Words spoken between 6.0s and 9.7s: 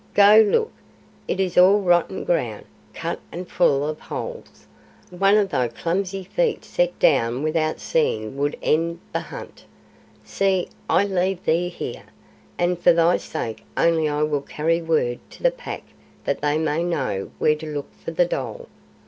feet set down without seeing would end the hunt.